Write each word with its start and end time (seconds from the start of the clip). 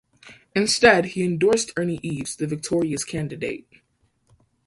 Instead, 0.55 1.05
he 1.13 1.23
endorsed 1.23 1.73
Ernie 1.77 1.99
Eves, 2.01 2.35
the 2.35 2.47
victorious 2.47 3.05
candidate. 3.05 3.67